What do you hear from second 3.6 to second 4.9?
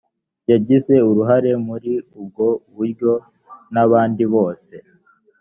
n abandi bose